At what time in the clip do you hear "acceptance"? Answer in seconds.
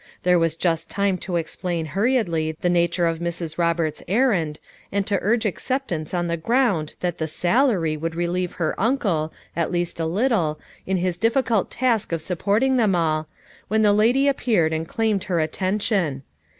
5.45-6.11